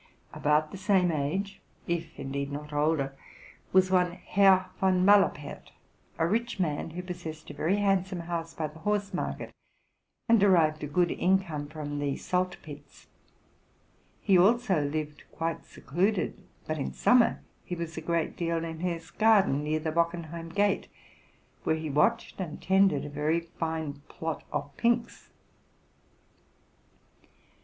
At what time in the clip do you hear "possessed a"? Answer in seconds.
7.03-7.53